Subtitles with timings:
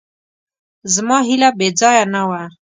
[0.93, 2.43] زما هیله بېځایه نه وه.